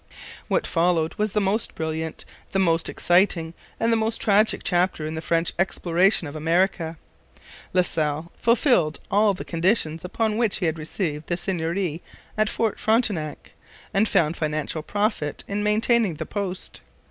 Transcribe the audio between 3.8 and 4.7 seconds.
the most tragic